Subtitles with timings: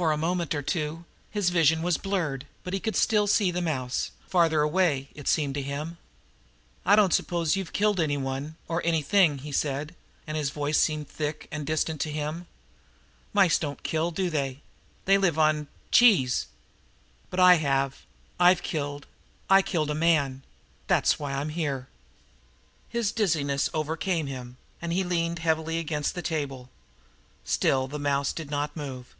[0.00, 3.60] For a moment or two his vision was blurred, but he could still see the
[3.60, 5.98] mouse farther away, it seemed to him.
[6.86, 9.94] "I don't s'pose you've killed anyone or anything," he said,
[10.26, 12.46] and his voice seemed thick and distant to him.
[13.34, 14.62] "Mice don't kill, do they?
[15.04, 16.46] They live on cheese.
[17.28, 18.06] But I have
[18.38, 19.06] I've killed.
[19.50, 20.42] I killed a man.
[20.86, 21.88] That's why I'm here."
[22.88, 26.70] His dizziness almost overcame him, and he leaned heavily against the table.
[27.44, 29.14] Still the little mouse did not move.